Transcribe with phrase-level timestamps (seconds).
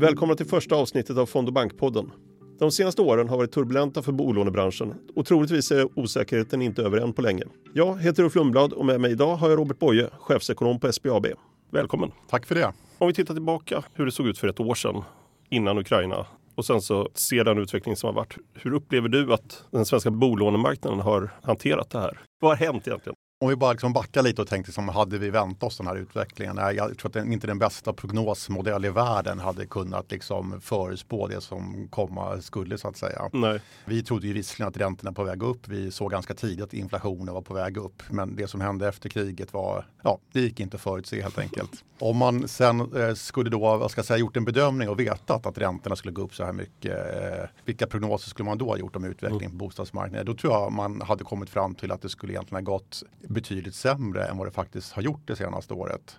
[0.00, 2.10] Välkomna till första avsnittet av Fond och bankpodden.
[2.58, 7.12] De senaste åren har varit turbulenta för bolånebranschen och troligtvis är osäkerheten inte över än
[7.12, 7.42] på länge.
[7.74, 11.26] Jag heter Ulf Lundblad och med mig idag har jag Robert Boye, chefsekonom på SBAB.
[11.70, 12.12] Välkommen!
[12.30, 12.72] Tack för det!
[12.98, 15.02] Om vi tittar tillbaka hur det såg ut för ett år sedan
[15.48, 18.36] innan Ukraina och sen så ser den utveckling som har varit.
[18.54, 22.20] Hur upplever du att den svenska bolånemarknaden har hanterat det här?
[22.40, 23.14] Vad har hänt egentligen?
[23.40, 25.96] Om vi bara liksom backar lite och tänkte som hade vi väntat oss den här
[25.96, 26.56] utvecklingen?
[26.56, 31.26] Nej, jag tror att den, inte den bästa prognosmodell i världen hade kunnat liksom förutspå
[31.26, 33.30] det som komma skulle så att säga.
[33.32, 33.60] Nej.
[33.84, 35.68] Vi trodde ju visserligen att räntorna på väg upp.
[35.68, 38.02] Vi såg ganska tidigt att inflationen var på väg upp.
[38.10, 41.84] Men det som hände efter kriget var, ja, det gick inte att förutse helt enkelt.
[41.98, 45.46] Om man sen eh, skulle då, vad ska jag säga, gjort en bedömning och vetat
[45.46, 46.92] att räntorna skulle gå upp så här mycket.
[46.92, 49.58] Eh, vilka prognoser skulle man då ha gjort om utvecklingen mm.
[49.58, 50.26] på bostadsmarknaden?
[50.26, 53.74] Då tror jag man hade kommit fram till att det skulle egentligen ha gått betydligt
[53.74, 56.18] sämre än vad det faktiskt har gjort det senaste året.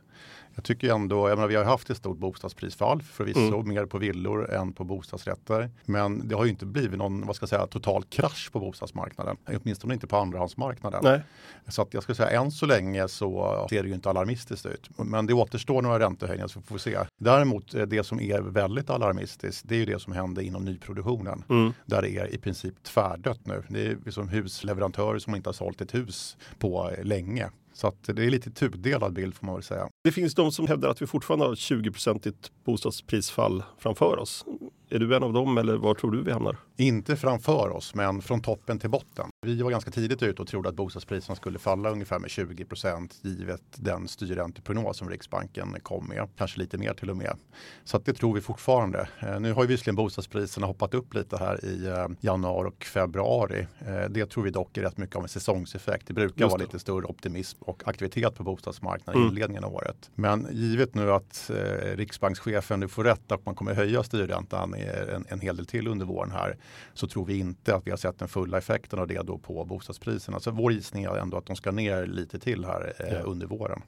[0.55, 3.67] Jag tycker ändå, jag menar, vi har haft ett stort bostadsprisfall förvisso, mm.
[3.67, 5.69] mer på villor än på bostadsrätter.
[5.85, 9.37] Men det har ju inte blivit någon, vad ska jag säga, total krasch på bostadsmarknaden.
[9.47, 10.99] Åtminstone inte på andrahandsmarknaden.
[11.03, 11.21] Nej.
[11.67, 14.89] Så att jag ska säga, än så länge så ser det ju inte alarmistiskt ut.
[14.97, 16.97] Men det återstår några räntehöjningar så får vi se.
[17.17, 21.43] Däremot eh, det som är väldigt alarmistiskt, det är ju det som händer inom nyproduktionen.
[21.49, 21.73] Mm.
[21.85, 23.63] Där det är i princip tvärdött nu.
[23.67, 27.49] Det är liksom husleverantörer som inte har sålt ett hus på länge.
[27.79, 29.89] Så att det är lite tudelad bild får man väl säga.
[30.03, 34.45] Det finns de som hävdar att vi fortfarande har 20-procentigt bostadsprisfall framför oss.
[34.91, 36.57] Är du en av dem eller var tror du vi hamnar?
[36.77, 39.29] Inte framför oss, men från toppen till botten.
[39.41, 43.19] Vi var ganska tidigt ute och trodde att bostadspriserna skulle falla ungefär med 20 procent
[43.21, 46.27] givet den styrränteprognos som Riksbanken kom med.
[46.37, 47.37] Kanske lite mer till och med.
[47.83, 49.07] Så det tror vi fortfarande.
[49.19, 53.67] Eh, nu har ju visserligen bostadspriserna hoppat upp lite här i eh, januari och februari.
[53.79, 56.07] Eh, det tror vi dock är rätt mycket av en säsongseffekt.
[56.07, 59.33] Det brukar vara lite större optimism och aktivitet på bostadsmarknaden i mm.
[59.33, 60.11] inledningen av året.
[60.15, 61.51] Men givet nu att
[61.93, 66.05] Riksbankschefen nu får rätt att man kommer höja styrräntan en, en hel del till under
[66.05, 66.57] våren här
[66.93, 69.65] så tror vi inte att vi har sett den fulla effekten av det då på
[69.65, 70.39] bostadspriserna.
[70.39, 73.19] Så vår gissning är ändå att de ska ner lite till här eh, ja.
[73.19, 73.81] under våren.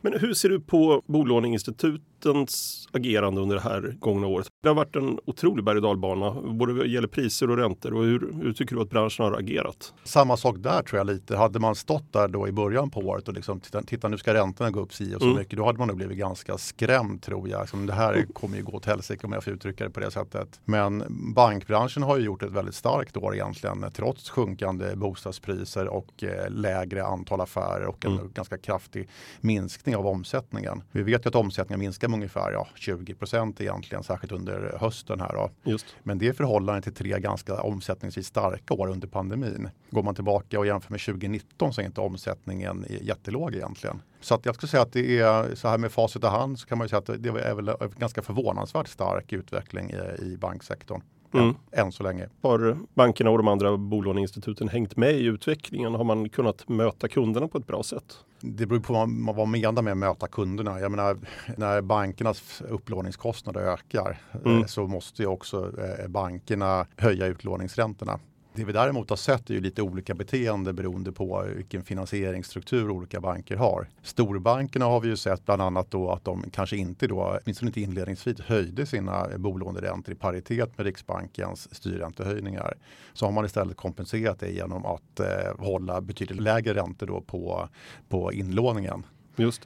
[0.00, 4.46] Men hur ser du på bolåneinstitutens agerande under det här gångna året?
[4.62, 7.94] Det har varit en otrolig berg och dalbana, både vad gäller priser och räntor.
[7.94, 9.94] Och hur, hur, tycker du att branschen har agerat?
[10.04, 11.36] Samma sak där tror jag lite.
[11.36, 14.34] Hade man stått där då i början på året och liksom titta, titta nu ska
[14.34, 15.38] räntorna gå upp si och så mm.
[15.38, 15.56] mycket.
[15.56, 17.66] Då hade man nog blivit ganska skrämd tror jag.
[17.86, 18.28] Det här mm.
[18.32, 20.60] kommer ju gå åt helsike om jag får uttrycka det på det sättet.
[20.64, 21.04] Men
[21.34, 27.04] bankbranschen har ju gjort ett väldigt starkt år egentligen trots sjunkande bostadspriser och eh, lägre
[27.04, 28.32] antal affärer och en mm.
[28.34, 29.08] ganska kraftig
[29.40, 30.82] minskning minskning av omsättningen.
[30.92, 35.20] Vi vet ju att omsättningen minskar med ungefär ja, 20 procent egentligen, särskilt under hösten
[35.20, 35.32] här.
[35.32, 35.50] Då.
[35.70, 35.86] Just.
[36.02, 39.70] Men det är förhållande till tre ganska omsättningsvis starka år under pandemin.
[39.90, 44.02] Går man tillbaka och jämför med 2019 så är inte omsättningen jättelåg egentligen.
[44.20, 46.66] Så att jag skulle säga att det är så här med facit i hand så
[46.66, 50.36] kan man ju säga att det är väl en ganska förvånansvärt stark utveckling i, i
[50.36, 51.02] banksektorn.
[51.34, 51.54] Mm.
[51.72, 52.28] Än så länge.
[52.42, 55.94] Har bankerna och de andra bolåneinstituten hängt med i utvecklingen?
[55.94, 58.18] Har man kunnat möta kunderna på ett bra sätt?
[58.40, 60.80] Det beror på vad man menar med att möta kunderna.
[60.80, 61.18] Jag menar,
[61.56, 64.60] när bankernas upplåningskostnader ökar mm.
[64.60, 68.18] Eh, så måste ju också eh, bankerna höja utlåningsräntorna.
[68.54, 73.20] Det vi däremot har sett är ju lite olika beteende beroende på vilken finansieringsstruktur olika
[73.20, 73.88] banker har.
[74.02, 77.80] Storbankerna har vi ju sett bland annat då att de kanske inte då, åtminstone inte
[77.80, 82.74] inledningsvis, höjde sina bolåneräntor i paritet med Riksbankens styrräntehöjningar.
[83.12, 85.26] Så har man istället kompenserat det genom att eh,
[85.58, 87.68] hålla betydligt lägre räntor då på,
[88.08, 89.06] på inlåningen.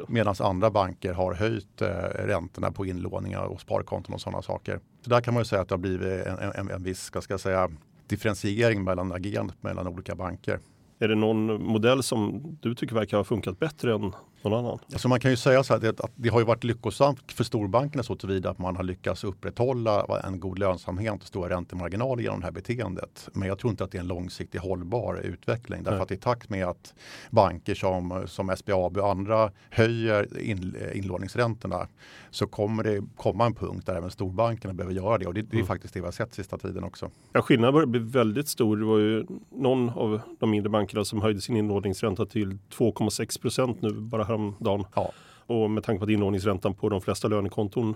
[0.09, 4.81] Medan andra banker har höjt eh, räntorna på inlåningar och sparkonton och sådana saker.
[5.05, 7.21] Så där kan man ju säga att det har blivit en, en, en viss, ska
[7.29, 7.71] jag säga,
[8.13, 10.59] differentiering mellan agerandet mellan olika banker.
[10.99, 14.13] Är det någon modell som du tycker verkar ha funkat bättre än
[14.45, 14.79] någon annan?
[14.93, 18.03] Alltså man kan ju säga så här att det har ju varit lyckosamt för storbankerna
[18.03, 22.47] så tillvida att man har lyckats upprätthålla en god lönsamhet och stora räntemarginaler genom det
[22.47, 23.29] här beteendet.
[23.33, 25.83] Men jag tror inte att det är en långsiktig hållbar utveckling.
[25.83, 26.03] Därför Nej.
[26.03, 26.95] att i takt med att
[27.31, 31.89] banker som, som SBAB och andra höjer in, inlåningsräntorna
[32.31, 35.27] så kommer det komma en punkt där även storbankerna behöver göra det.
[35.27, 35.67] Och det, det är mm.
[35.67, 37.11] faktiskt det vi har sett sista tiden också.
[37.33, 38.77] Ja, skillnaden börjar bli väldigt stor.
[38.77, 43.83] Det var ju någon av de mindre bankerna som höjde sin inlåningsränta till 2,6 procent
[43.83, 44.85] nu bara häromdagen.
[44.95, 45.13] Ja.
[45.47, 47.95] Och med tanke på att inlåningsräntan på de flesta lönekonton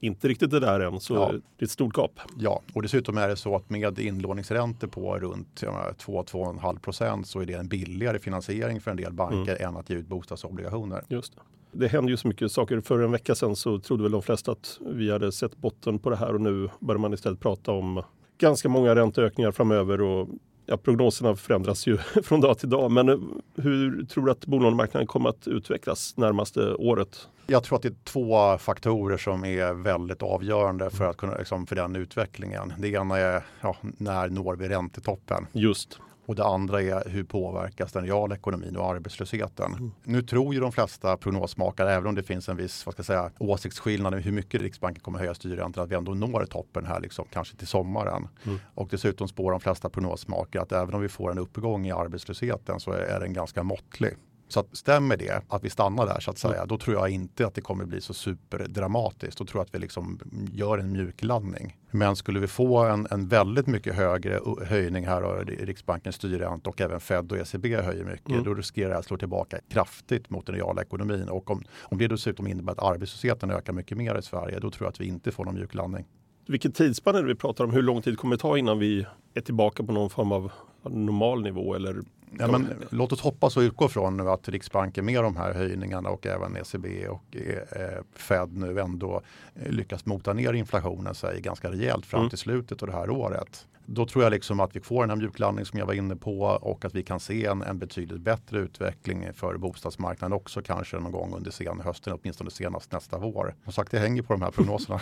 [0.00, 1.32] inte riktigt det där än, så ja.
[1.56, 2.20] det är ett stort gap.
[2.38, 7.46] Ja, och dessutom är det så att med inlåningsräntor på runt 2-2,5 procent så är
[7.46, 9.68] det en billigare finansiering för en del banker mm.
[9.68, 11.04] än att ge ut bostadsobligationer.
[11.08, 11.40] Just det.
[11.72, 12.80] det händer ju så mycket saker.
[12.80, 16.10] För en vecka sedan så trodde väl de flesta att vi hade sett botten på
[16.10, 18.02] det här och nu börjar man istället prata om
[18.38, 20.28] ganska många ränteökningar framöver och
[20.68, 22.90] ja, prognoserna förändras ju från dag till dag.
[22.90, 23.08] Men
[23.56, 27.28] hur tror du att bolånemarknaden kommer att utvecklas närmaste året?
[27.46, 31.66] Jag tror att det är två faktorer som är väldigt avgörande för, att kunna, liksom,
[31.66, 32.72] för den utvecklingen.
[32.78, 35.46] Det ena är ja, när når vi räntetoppen?
[35.52, 36.00] Just.
[36.28, 39.72] Och det andra är hur påverkas den reala ekonomin och arbetslösheten?
[39.72, 39.92] Mm.
[40.04, 43.06] Nu tror ju de flesta prognosmakare, även om det finns en viss vad ska jag
[43.06, 47.00] säga, åsiktsskillnad i hur mycket Riksbanken kommer höja styrräntan, att vi ändå når toppen här,
[47.00, 48.28] liksom, kanske till sommaren.
[48.44, 48.58] Mm.
[48.74, 52.80] Och dessutom spår de flesta prognosmakare att även om vi får en uppgång i arbetslösheten
[52.80, 54.16] så är den ganska måttlig.
[54.48, 57.46] Så att stämmer det, att vi stannar där så att säga, då tror jag inte
[57.46, 59.38] att det kommer bli så superdramatiskt.
[59.38, 60.20] Då tror jag att vi liksom
[60.52, 61.76] gör en mjuklandning.
[61.90, 66.80] Men skulle vi få en, en väldigt mycket högre höjning här av Riksbankens styrränta och
[66.80, 68.44] även Fed och ECB höjer mycket, mm.
[68.44, 71.28] då riskerar det att slå tillbaka kraftigt mot den reala ekonomin.
[71.28, 74.86] Och om, om det dessutom innebär att arbetslösheten ökar mycket mer i Sverige, då tror
[74.86, 76.06] jag att vi inte får någon mjuklandning.
[76.46, 77.72] Vilken tidsspann är det vi pratar om?
[77.72, 80.52] Hur lång tid kommer det ta innan vi är tillbaka på någon form av
[80.84, 82.02] normal nivå eller
[82.38, 86.08] Ja, men, låt oss hoppas och utgå från nu att Riksbanken med de här höjningarna
[86.08, 89.22] och även ECB och eh, Fed nu ändå
[89.54, 92.30] eh, lyckas mota ner inflationen sig ganska rejält fram mm.
[92.30, 93.66] till slutet av det här året.
[93.90, 96.40] Då tror jag liksom att vi får den här mjuklandning som jag var inne på
[96.40, 101.12] och att vi kan se en, en betydligt bättre utveckling för bostadsmarknaden också kanske någon
[101.12, 103.54] gång under sen hösten, åtminstone senast nästa vår.
[103.64, 105.00] Som sagt, det hänger på de här prognoserna.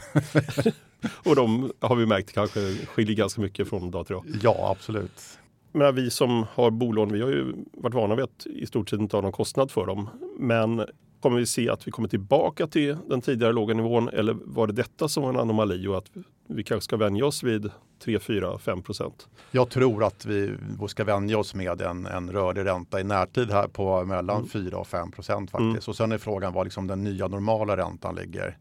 [1.24, 4.24] och de har vi märkt kanske skiljer ganska mycket från dag till dag.
[4.42, 5.38] Ja, absolut
[5.76, 9.00] menar, vi som har bolån, vi har ju varit vana vid att i stort sett
[9.00, 10.08] inte ha någon kostnad för dem.
[10.38, 10.86] Men
[11.20, 14.72] kommer vi se att vi kommer tillbaka till den tidigare låga nivån eller var det
[14.72, 16.10] detta som var en anomali och att
[16.48, 17.70] vi kanske ska vänja oss vid
[18.04, 19.28] 3, 4, 5 procent?
[19.50, 20.56] Jag tror att vi
[20.88, 24.48] ska vänja oss med en, en rörlig ränta i närtid här på mellan mm.
[24.48, 25.86] 4 och 5 procent faktiskt.
[25.86, 25.90] Mm.
[25.90, 28.56] Och sen är frågan var liksom den nya normala räntan ligger.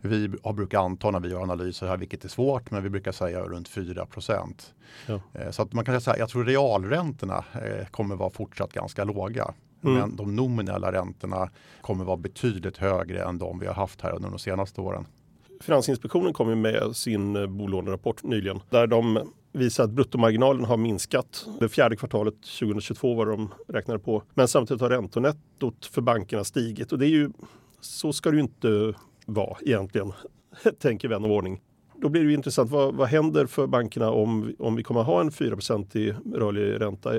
[0.00, 3.12] Vi har brukar anta när vi gör analyser här, vilket är svårt, men vi brukar
[3.12, 4.74] säga runt 4 procent.
[5.06, 5.20] Ja.
[5.32, 9.54] Eh, så att man kan säga, jag tror realräntorna eh, kommer vara fortsatt ganska låga.
[9.84, 9.96] Mm.
[9.96, 11.50] Men de nominella räntorna
[11.80, 15.06] kommer vara betydligt högre än de vi har haft här under de senaste åren.
[15.60, 21.46] Finansinspektionen kom med sin eh, bolånerapport nyligen där de visar att bruttomarginalen har minskat.
[21.60, 24.22] Det fjärde kvartalet 2022 var de räknade på.
[24.34, 27.30] Men samtidigt har räntonettot för bankerna stigit och det är ju
[27.80, 28.94] så ska det ju inte
[29.30, 30.12] vara egentligen,
[30.78, 31.60] tänker vän av ordning.
[31.96, 35.32] Då blir det intressant, vad, vad händer för bankerna om, om vi kommer ha en
[35.32, 35.56] 4
[35.94, 37.14] i rörlig ränta?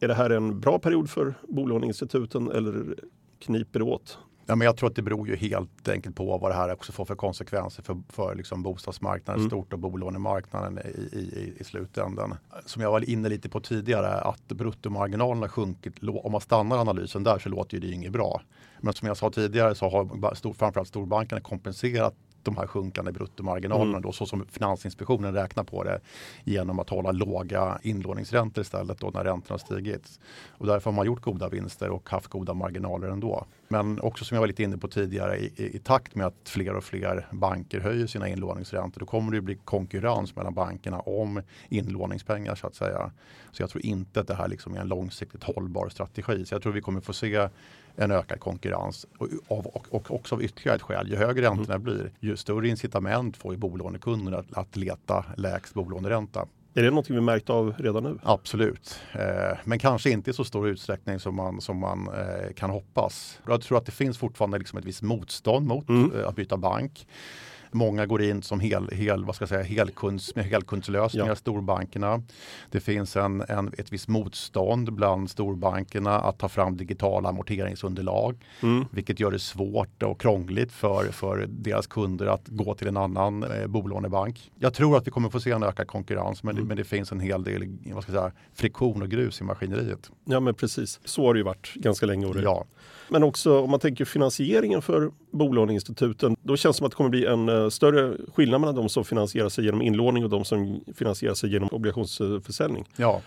[0.00, 2.94] Är det här en bra period för bolåneinstituten eller
[3.38, 4.18] kniper det åt?
[4.50, 6.92] Ja, men jag tror att det beror ju helt enkelt på vad det här också
[6.92, 9.50] får för konsekvenser för, för liksom bostadsmarknaden mm.
[9.50, 12.34] stort och bolånemarknaden i, i, i slutändan.
[12.66, 15.94] Som jag var inne lite på tidigare, att bruttomarginalen har sjunkit.
[16.02, 18.42] Om man stannar analysen där så låter det inget bra.
[18.80, 23.90] Men som jag sa tidigare så har stor, framförallt storbankerna kompenserat de här sjunkande bruttomarginalerna
[23.90, 24.02] mm.
[24.02, 26.00] då, så som Finansinspektionen räknar på det
[26.44, 30.20] genom att hålla låga inlåningsräntor istället då när räntorna stigit.
[30.48, 33.46] Och därför har man gjort goda vinster och haft goda marginaler ändå.
[33.68, 36.48] Men också som jag var lite inne på tidigare i, i, i takt med att
[36.48, 41.42] fler och fler banker höjer sina inlåningsräntor då kommer det bli konkurrens mellan bankerna om
[41.68, 43.10] inlåningspengar så att säga.
[43.52, 46.44] Så jag tror inte att det här liksom är en långsiktigt hållbar strategi.
[46.46, 47.48] Så jag tror vi kommer få se
[47.98, 49.06] en ökad konkurrens.
[49.18, 51.82] Och, och, och också av ytterligare ett skäl, ju högre räntorna mm.
[51.82, 56.46] blir, ju större incitament får ju bolånekunderna att, att leta lägst bolåneränta.
[56.74, 58.18] Är det något vi märkt av redan nu?
[58.22, 62.70] Absolut, eh, men kanske inte i så stor utsträckning som man, som man eh, kan
[62.70, 63.40] hoppas.
[63.46, 66.12] Jag tror att det finns fortfarande liksom ett visst motstånd mot mm.
[66.12, 67.06] eh, att byta bank.
[67.70, 71.36] Många går in som hel, hel, vad ska jag säga, helkunds, med helkundslösningar, ja.
[71.36, 72.22] storbankerna.
[72.70, 78.84] Det finns en, en, ett visst motstånd bland storbankerna att ta fram digitala amorteringsunderlag, mm.
[78.90, 83.42] vilket gör det svårt och krångligt för, för deras kunder att gå till en annan
[83.42, 84.50] eh, bolånebank.
[84.58, 86.64] Jag tror att vi kommer få se en ökad konkurrens, men, mm.
[86.64, 89.44] det, men det finns en hel del vad ska jag säga, friktion och grus i
[89.44, 90.10] maskineriet.
[90.24, 91.00] Ja, men precis.
[91.04, 92.26] Så har det ju varit ganska länge.
[92.42, 92.66] Ja.
[93.08, 97.10] Men också om man tänker finansieringen för bolåneinstituten, då känns det som att det kommer
[97.10, 100.80] bli en eh, större skillnad mellan de som finansierar sig genom inlåning och de som
[100.96, 102.84] finansierar sig genom obligationsförsäljning.
[102.96, 103.20] Ja.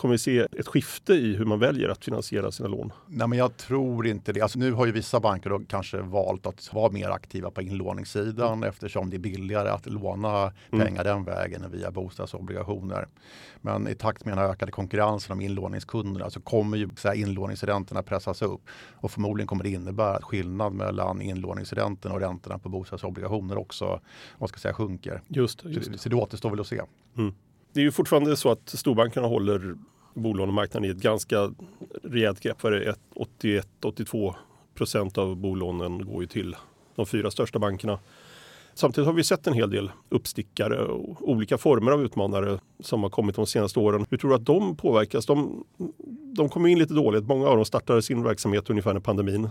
[0.00, 2.92] Kommer vi se ett skifte i hur man väljer att finansiera sina lån?
[3.06, 4.40] Nej, men jag tror inte det.
[4.40, 8.52] Alltså, nu har ju vissa banker då kanske valt att vara mer aktiva på inlåningssidan
[8.52, 8.68] mm.
[8.68, 10.86] eftersom det är billigare att låna mm.
[10.86, 13.08] pengar den vägen än via bostadsobligationer.
[13.60, 18.02] Men i takt med den ökade konkurrensen om inlåningskunderna så kommer ju så här, inlåningsräntorna
[18.02, 23.58] pressas upp och förmodligen kommer det innebära att skillnad mellan inlåningsräntorna och räntorna på bostadsobligationer
[23.58, 24.00] också
[24.38, 25.22] vad ska jag säga, sjunker.
[25.28, 25.92] Just, just.
[25.92, 26.80] Så, så det återstår väl att se.
[27.16, 27.34] Mm
[27.72, 29.74] det är ju fortfarande så att storbankerna håller
[30.14, 31.54] bolånemarknaden i ett ganska
[32.02, 32.62] rejält grepp.
[32.62, 34.34] 81-82
[34.74, 36.56] procent av bolånen går ju till
[36.96, 37.98] de fyra största bankerna.
[38.74, 43.10] Samtidigt har vi sett en hel del uppstickare och olika former av utmanare som har
[43.10, 44.06] kommit de senaste åren.
[44.10, 45.26] Hur tror du att de påverkas?
[45.26, 45.64] De,
[46.36, 47.24] de kom in lite dåligt.
[47.24, 49.48] Många av dem startade sin verksamhet ungefär när pandemin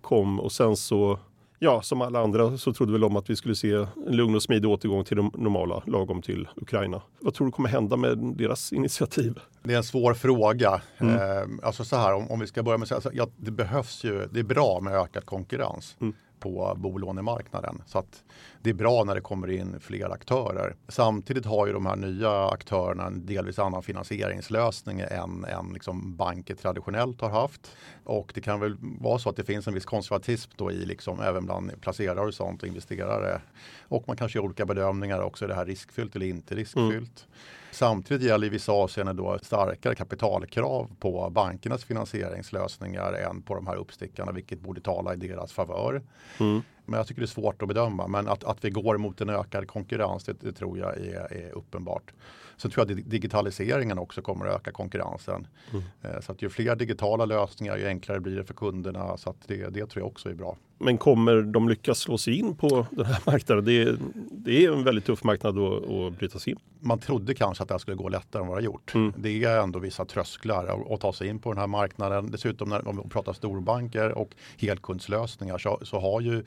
[0.00, 1.18] kom och sen så
[1.64, 4.42] Ja, som alla andra så trodde väl om att vi skulle se en lugn och
[4.42, 7.02] smidig återgång till det normala lagom till Ukraina.
[7.20, 9.38] Vad tror du kommer hända med deras initiativ?
[9.62, 10.82] Det är en svår fråga.
[10.98, 11.14] Mm.
[11.14, 13.50] Eh, alltså så här, om, om, vi ska börja med att säga, alltså, ja, det
[13.50, 15.96] behövs ju, det är bra med ökad konkurrens.
[16.00, 17.82] Mm på bolånemarknaden.
[17.86, 18.24] Så att
[18.64, 20.76] det är bra när det kommer in fler aktörer.
[20.88, 26.54] Samtidigt har ju de här nya aktörerna en delvis annan finansieringslösning än, än liksom banker
[26.54, 27.76] traditionellt har haft.
[28.04, 31.20] Och det kan väl vara så att det finns en viss konservatism då i liksom
[31.20, 33.40] även bland placerare och sånt och investerare.
[33.82, 35.44] Och man kanske gör olika bedömningar också.
[35.44, 37.26] Är det här riskfyllt eller inte riskfyllt?
[37.26, 37.34] Mm.
[37.70, 43.76] Samtidigt gäller i vissa avseenden då starkare kapitalkrav på bankernas finansieringslösningar än på de här
[43.76, 46.02] uppstickarna, vilket borde tala i deras favör.
[46.40, 46.62] Mm.
[46.86, 48.06] Men jag tycker det är svårt att bedöma.
[48.06, 51.50] Men att, att vi går mot en ökad konkurrens, det, det tror jag är, är
[51.52, 52.12] uppenbart.
[52.56, 55.46] Sen tror jag att digitaliseringen också kommer att öka konkurrensen.
[55.72, 55.84] Mm.
[56.02, 59.16] Eh, så att ju fler digitala lösningar, ju enklare blir det för kunderna.
[59.16, 60.56] Så att det, det tror jag också är bra.
[60.84, 63.64] Men kommer de lyckas slå sig in på den här marknaden?
[63.64, 63.96] Det är,
[64.30, 66.58] det är en väldigt tuff marknad att, att bryta sig in.
[66.80, 68.94] Man trodde kanske att det skulle gå lättare än vad det har gjort.
[68.94, 69.12] Mm.
[69.16, 72.30] Det är ändå vissa trösklar att, ta sig in på den här marknaden.
[72.30, 76.44] Dessutom när vi pratar storbanker och helkundslösningar så, så har ju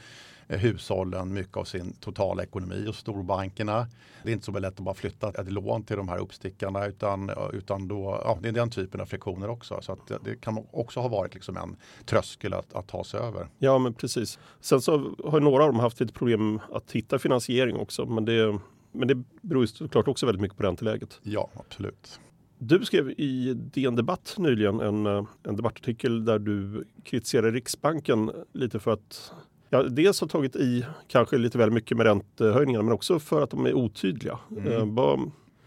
[0.48, 3.88] hushållen mycket av sin totala ekonomi och storbankerna.
[4.24, 7.32] Det är inte så lätt att bara flytta ett lån till de här uppstickarna utan,
[7.54, 9.80] utan då, ja, det är den typen av friktioner också.
[9.82, 11.76] Så det kan också ha varit liksom en
[12.06, 13.48] tröskel att, att ta sig över.
[13.58, 14.27] Ja men precis.
[14.62, 18.60] Sen så har några av dem haft lite problem att hitta finansiering också men det,
[18.92, 21.20] men det beror ju såklart också väldigt mycket på ränteläget.
[21.24, 22.20] Ja absolut.
[22.60, 28.92] Du skrev i DN Debatt nyligen en, en debattartikel där du kritiserar Riksbanken lite för
[28.92, 29.34] att
[29.70, 33.50] ja, dels har tagit i kanske lite väl mycket med räntehöjningarna men också för att
[33.50, 34.40] de är otydliga.
[34.52, 34.72] Mm.
[34.72, 34.86] Eh,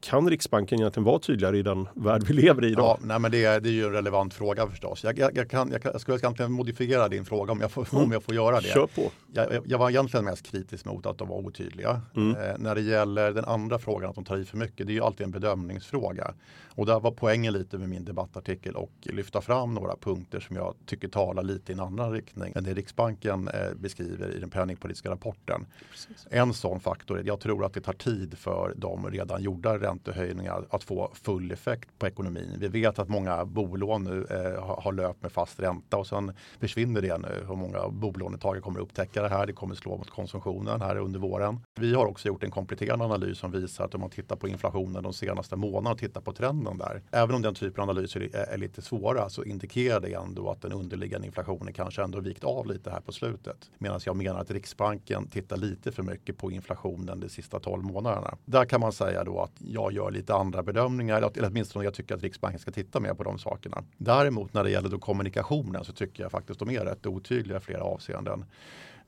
[0.01, 2.99] kan Riksbanken egentligen vara tydligare i den värld vi lever i idag?
[3.01, 5.05] Ja, nej, men det, är, det är ju en relevant fråga förstås.
[5.05, 8.05] Jag, jag, jag, kan, jag, jag skulle egentligen modifiera din fråga om jag får, mm.
[8.05, 8.69] om jag får göra det.
[8.69, 9.11] Kör på.
[9.33, 12.01] Jag, jag var egentligen mest kritisk mot att de var otydliga.
[12.17, 12.37] Mm.
[12.37, 14.95] Eh, när det gäller den andra frågan, att de tar i för mycket, det är
[14.95, 16.35] ju alltid en bedömningsfråga.
[16.75, 20.75] Och där var poängen lite med min debattartikel och lyfta fram några punkter som jag
[20.87, 25.11] tycker talar lite i en annan riktning än det Riksbanken eh, beskriver i den penningpolitiska
[25.11, 25.67] rapporten.
[25.91, 26.27] Precis.
[26.31, 29.79] En sån faktor är att jag tror att det tar tid för de redan gjorda
[29.91, 32.57] räntehöjningar att få full effekt på ekonomin.
[32.59, 37.03] Vi vet att många bolån nu eh, har löpt med fast ränta och sen försvinner
[37.03, 37.47] det nu.
[37.49, 39.47] Och många bolånetagare kommer upptäcka det här.
[39.47, 41.61] Det kommer slå mot konsumtionen här under våren.
[41.81, 45.03] Vi har också gjort en kompletterande analys som visar att om man tittar på inflationen
[45.03, 47.03] de senaste månaderna och tittar på trenden där.
[47.11, 50.63] Även om den typen av analyser är, är lite svåra så indikerar det ändå att
[50.63, 53.71] den underliggande inflationen kanske ändå vikt av lite här på slutet.
[53.79, 58.35] Medan jag menar att Riksbanken tittar lite för mycket på inflationen de sista 12 månaderna.
[58.45, 62.15] Där kan man säga då att jag gör lite andra bedömningar, eller åtminstone jag tycker
[62.15, 63.85] att Riksbanken ska titta mer på de sakerna.
[63.97, 67.61] Däremot när det gäller då kommunikationen så tycker jag faktiskt de är rätt otydliga i
[67.61, 68.45] flera avseenden.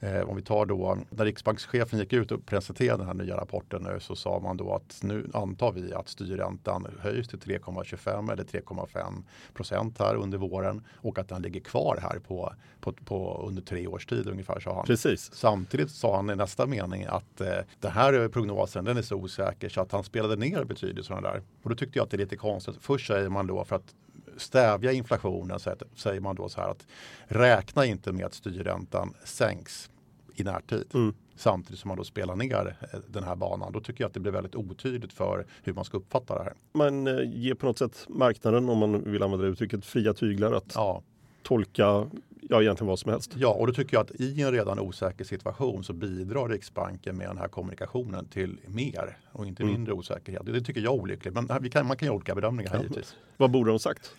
[0.03, 3.83] Eh, om vi tar då när riksbankschefen gick ut och presenterade den här nya rapporten
[3.83, 8.45] nu så sa man då att nu antar vi att styrräntan höjs till 3,25 eller
[8.45, 9.23] 3,5
[9.55, 13.87] procent här under våren och att den ligger kvar här på, på, på under tre
[13.87, 14.87] års tid ungefär sa han.
[14.87, 15.31] Precis.
[15.35, 19.69] Samtidigt sa han i nästa mening att eh, den här prognosen den är så osäker
[19.69, 21.43] så att han spelade ner betydelsen där.
[21.63, 22.77] Och då tyckte jag att det är lite konstigt.
[22.81, 23.95] Först säger man då för att
[24.37, 26.87] stävja inflationen så säger man då så här att
[27.27, 29.91] räkna inte med att styrräntan sänks
[30.35, 30.85] i närtid.
[30.95, 31.15] Mm.
[31.37, 33.73] Samtidigt som man då spelar ner eh, den här banan.
[33.73, 36.55] Då tycker jag att det blir väldigt otydligt för hur man ska uppfatta det här.
[36.73, 40.53] Man eh, ger på något sätt marknaden, om man vill använda det uttrycket, fria tyglar
[40.53, 41.03] att ja.
[41.43, 42.11] tolka
[42.49, 43.33] ja, egentligen vad som helst.
[43.37, 47.29] Ja, och då tycker jag att i en redan osäker situation så bidrar Riksbanken med
[47.29, 49.75] den här kommunikationen till mer och inte mm.
[49.75, 50.43] mindre osäkerhet.
[50.47, 52.83] Det tycker jag är olyckligt, men kan, man kan göra olika bedömningar ja.
[52.83, 53.17] givetvis.
[53.37, 54.13] Vad borde de sagt?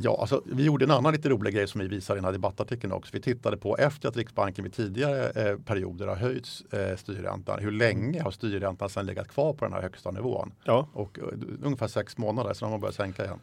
[0.00, 2.32] Ja, alltså, vi gjorde en annan lite rolig grej som vi visar i den här
[2.32, 3.10] debattartikeln också.
[3.12, 7.58] Vi tittade på efter att Riksbanken vid tidigare eh, perioder har höjt eh, styrräntan.
[7.58, 10.52] Hur länge har styrräntan sedan legat kvar på den här högsta nivån?
[10.64, 10.88] Ja.
[10.92, 11.24] Och, uh,
[11.62, 13.38] ungefär sex månader, sen har man börjat sänka igen.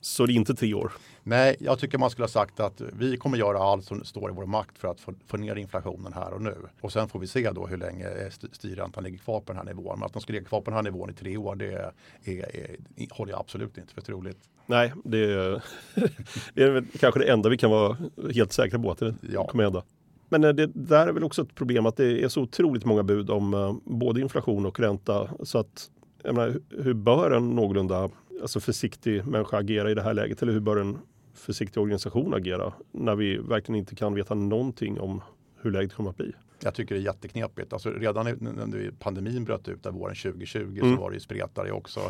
[0.00, 0.92] Så det är inte tre år?
[1.22, 4.34] Nej, jag tycker man skulle ha sagt att vi kommer göra allt som står i
[4.34, 6.54] vår makt för att få, få ner inflationen här och nu.
[6.80, 8.06] Och sen får vi se då hur länge
[8.52, 9.98] styrräntan ligger kvar på den här nivån.
[9.98, 11.92] Men att de ska ligga kvar på den här nivån i tre år, det är,
[12.24, 12.56] är,
[12.96, 14.38] är, håller jag absolut inte för troligt.
[14.66, 15.62] Nej, det är,
[16.54, 17.96] det är kanske det enda vi kan vara
[18.34, 19.46] helt säkra på att det ja.
[19.46, 19.82] kommer hända.
[20.28, 23.02] Men eh, det där är väl också ett problem att det är så otroligt många
[23.02, 25.28] bud om uh, både inflation och ränta.
[25.42, 25.90] Så att,
[26.34, 28.10] menar, hur bör en någorlunda
[28.42, 30.42] alltså försiktig människa agera i det här läget?
[30.42, 30.98] Eller hur bör en
[31.34, 35.20] försiktig organisation agera när vi verkligen inte kan veta någonting om
[35.60, 36.32] hur läget kommer att bli?
[36.60, 37.72] Jag tycker det är jätteknepigt.
[37.72, 40.96] Alltså redan när pandemin bröt ut där våren 2020 mm.
[40.96, 42.00] så var det ju spretare också.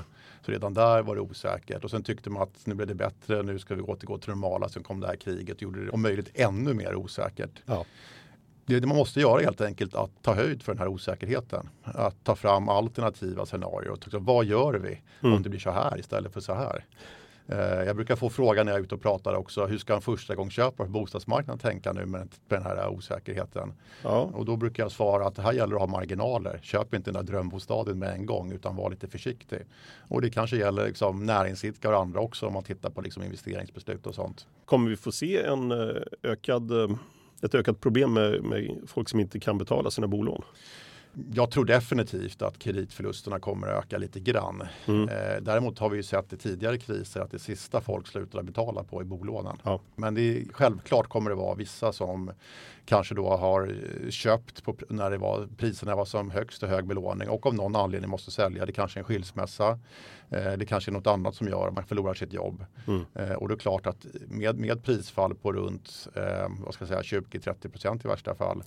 [0.41, 3.43] Så redan där var det osäkert och sen tyckte man att nu blev det bättre,
[3.43, 4.69] nu ska vi återgå till normala.
[4.69, 7.63] Sen kom det här kriget och gjorde det om möjligt ännu mer osäkert.
[7.67, 7.85] Ja.
[8.69, 11.69] Det man måste göra helt enkelt att ta höjd för den här osäkerheten.
[11.83, 14.19] Att ta fram alternativa scenarier.
[14.19, 15.37] Vad gör vi mm.
[15.37, 16.85] om det blir så här istället för så här?
[17.49, 20.01] Eh, jag brukar få frågan när jag är ute och pratar också, hur ska en
[20.01, 23.73] första gång köpare på bostadsmarknaden tänka nu med den här osäkerheten?
[24.03, 24.31] Ja.
[24.35, 26.59] Och då brukar jag svara att det här gäller att ha marginaler.
[26.63, 29.59] Köp inte den där drömbostaden med en gång utan var lite försiktig.
[30.09, 34.07] Och det kanske gäller liksom näringsidkare och andra också om man tittar på liksom investeringsbeslut
[34.07, 34.47] och sånt.
[34.65, 36.97] Kommer vi få se en eh, ökad, eh,
[37.43, 40.43] ett ökat problem med, med folk som inte kan betala sina bolån?
[41.35, 44.63] Jag tror definitivt att kreditförlusterna kommer att öka lite grann.
[44.87, 45.09] Mm.
[45.09, 48.85] Eh, däremot har vi ju sett i tidigare kriser att det sista folk slutar betala
[48.85, 49.57] på är bolånen.
[49.63, 49.81] Ja.
[49.97, 52.31] Men det är, självklart kommer det vara vissa som
[52.85, 53.75] kanske då har
[54.11, 57.77] köpt på, när det var, priserna var som högst och hög belåning och av någon
[57.77, 58.67] anledning måste sälja.
[58.67, 59.79] Det kanske är en skilsmässa.
[60.31, 62.65] Eh, det kanske är något annat som gör att man förlorar sitt jobb.
[62.87, 63.05] Mm.
[63.15, 67.05] Eh, och det är klart att med, med prisfall på runt eh, vad ska jag
[67.05, 68.63] säga, 20-30% i värsta fall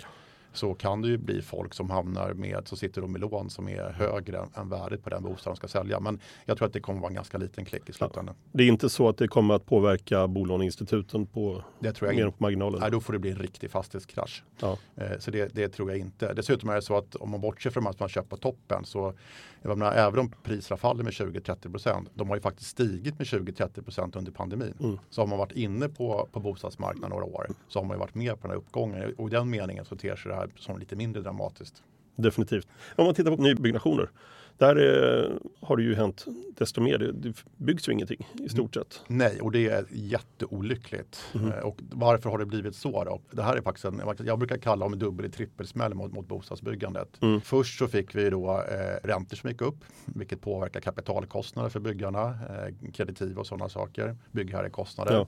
[0.53, 3.69] så kan det ju bli folk som hamnar med, så sitter de med lån som
[3.69, 5.99] är högre än värdet på den bostad de ska sälja.
[5.99, 8.35] Men jag tror att det kommer vara en ganska liten klick i slutändan.
[8.37, 8.49] Ja.
[8.51, 12.29] Det är inte så att det kommer att påverka bolåneinstituten på, det tror jag mer
[12.29, 12.79] på marginalen?
[12.79, 14.43] Nej, då får det bli en riktig fastighetskrasch.
[14.59, 14.77] Ja.
[14.95, 16.33] Eh, så det, det, tror jag inte.
[16.33, 19.13] Dessutom är det så att om man bortser från att man köper toppen så
[19.61, 23.27] jag menar, även om priserna faller med 20-30 procent, de har ju faktiskt stigit med
[23.27, 24.73] 20-30 procent under pandemin.
[24.79, 24.99] Mm.
[25.09, 28.15] Så har man varit inne på, på bostadsmarknaden några år så har man ju varit
[28.15, 30.79] med på den här uppgången och i den meningen så ter sig det här som
[30.79, 31.83] lite mindre dramatiskt.
[32.15, 32.67] Definitivt.
[32.95, 34.09] Om man tittar på nybyggnationer.
[34.57, 35.31] Där eh,
[35.61, 36.25] har det ju hänt
[36.57, 36.97] desto mer.
[36.97, 39.01] Det, det byggs ju ingenting i stort sett.
[39.07, 41.25] Nej, och det är jätteolyckligt.
[41.33, 41.63] Mm.
[41.63, 43.21] Och varför har det blivit så då?
[43.31, 47.21] Det här är faktiskt en, jag brukar kalla om dubbel eller trippelsmäll mot, mot bostadsbyggandet.
[47.21, 47.41] Mm.
[47.41, 52.25] Först så fick vi då eh, räntor som gick upp, vilket påverkar kapitalkostnader för byggarna,
[52.25, 55.13] eh, kreditiv och sådana saker, byggherrekostnader.
[55.13, 55.27] Ja.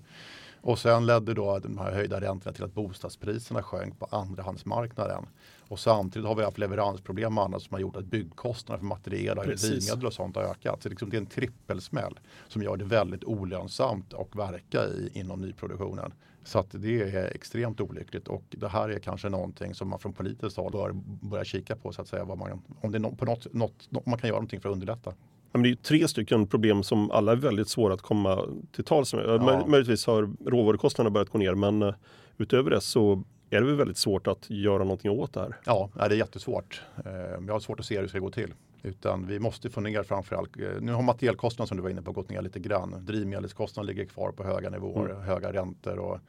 [0.63, 5.25] Och sen ledde då de här höjda räntorna till att bostadspriserna sjönk på andrahandsmarknaden.
[5.67, 9.37] Och samtidigt har vi haft leveransproblem och annat som har gjort att byggkostnaderna för material
[9.37, 10.83] och drivmedel och sånt har ökat.
[10.83, 15.41] Så liksom det är en trippelsmäll som gör det väldigt olönsamt att verka i, inom
[15.41, 16.13] nyproduktionen.
[16.43, 20.13] Så att det är extremt olyckligt och det här är kanske någonting som man från
[20.13, 22.23] politiskt håll bör börja kika på så att säga.
[22.23, 25.13] Vad man, om det är på något, något, man kan göra någonting för att underlätta.
[25.53, 29.13] Men det är tre stycken problem som alla är väldigt svåra att komma till tals
[29.13, 29.25] med.
[29.25, 29.67] Ja.
[29.67, 31.93] Möjligtvis har råvarukostnaderna börjat gå ner men eh,
[32.37, 35.55] utöver det så är det väl väldigt svårt att göra någonting åt det här.
[35.65, 36.81] Ja, det är jättesvårt.
[37.05, 37.11] Eh,
[37.47, 38.53] jag har svårt att se hur det ska gå till.
[38.83, 42.11] Utan vi måste få ner framförallt, eh, nu har materialkostnaden som du var inne på
[42.11, 42.95] gått ner lite grann.
[43.05, 45.21] Drivmedelskostnaden ligger kvar på höga nivåer, mm.
[45.21, 46.19] höga räntor och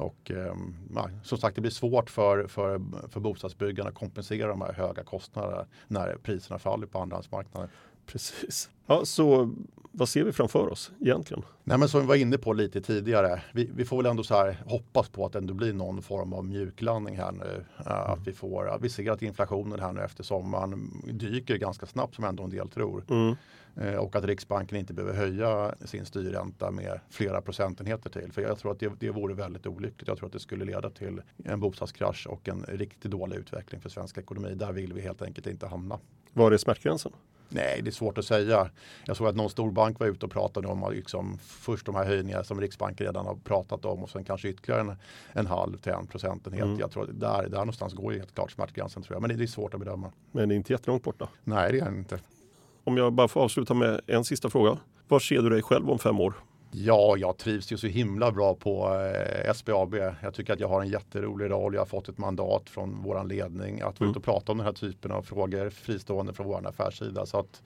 [0.00, 0.54] och eh,
[1.22, 5.66] som sagt, det blir svårt för, för, för bostadsbyggarna att kompensera de här höga kostnaderna
[5.88, 7.68] när priserna faller på andrahandsmarknaden.
[8.12, 8.70] Precis.
[8.86, 9.54] Ja, så
[9.92, 11.42] vad ser vi framför oss egentligen?
[11.64, 13.42] Nej, men som vi var inne på lite tidigare.
[13.52, 16.32] Vi, vi får väl ändå så här hoppas på att det ändå blir någon form
[16.32, 17.64] av mjuklandning här nu.
[17.86, 18.12] Mm.
[18.12, 22.24] Att vi, får, vi ser att inflationen här nu efter sommaren dyker ganska snabbt som
[22.24, 23.04] ändå en del tror.
[23.08, 23.36] Mm.
[23.76, 28.32] Eh, och att Riksbanken inte behöver höja sin styrränta med flera procentenheter till.
[28.32, 30.08] För jag tror att det, det vore väldigt olyckligt.
[30.08, 33.88] Jag tror att det skulle leda till en bostadskrasch och en riktigt dålig utveckling för
[33.88, 34.54] svensk ekonomi.
[34.54, 35.98] Där vill vi helt enkelt inte hamna.
[36.32, 37.12] Var är smärtgränsen?
[37.52, 38.70] Nej, det är svårt att säga.
[39.06, 42.44] Jag såg att någon storbank var ute och pratade om liksom, först de här höjningarna
[42.44, 44.96] som Riksbanken redan har pratat om och sen kanske ytterligare en,
[45.32, 46.64] en halv till en procentenhet.
[46.64, 46.78] Mm.
[46.78, 49.20] Jag tror att där, där någonstans går ju helt klart smärtgränsen tror jag.
[49.20, 50.12] Men det, det är svårt att bedöma.
[50.32, 51.28] Men det är inte jättelångt borta?
[51.44, 52.20] Nej, det är det inte.
[52.84, 54.78] Om jag bara får avsluta med en sista fråga.
[55.08, 56.34] Var ser du dig själv om fem år?
[56.72, 59.94] Ja, jag trivs ju så himla bra på eh, SBAB.
[60.22, 61.74] Jag tycker att jag har en jätterolig roll.
[61.74, 64.10] Jag har fått ett mandat från vår ledning att vara mm.
[64.10, 67.26] ute och prata om den här typen av frågor fristående från vår affärssida.
[67.26, 67.62] Så, att,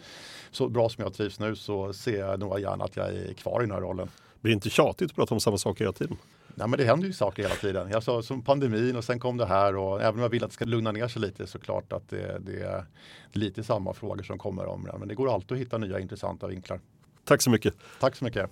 [0.50, 3.60] så bra som jag trivs nu så ser jag nog gärna att jag är kvar
[3.60, 4.08] i den här rollen.
[4.40, 6.16] Blir det inte tjatigt att prata om samma saker hela tiden?
[6.54, 7.90] Nej, men det händer ju saker hela tiden.
[7.90, 10.50] Jag sa som pandemin och sen kom det här och även om jag vill att
[10.50, 12.84] det ska lugna ner sig lite så klart att det, det är
[13.32, 14.98] lite samma frågor som kommer om det.
[14.98, 16.80] Men det går alltid att hitta nya intressanta vinklar.
[17.24, 17.74] Tack så mycket.
[18.00, 18.50] Tack så mycket.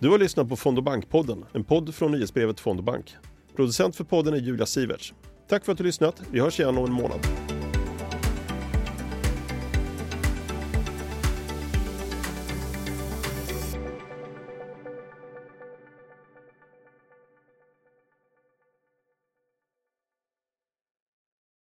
[0.00, 3.16] Du har lyssnat på Fond och Bankpodden, en podd från nyhetsbrevet Fond och Bank.
[3.56, 5.14] Producent för podden är Julia Siverts.
[5.48, 6.22] Tack för att du lyssnat.
[6.30, 7.20] Vi hörs igen om en månad.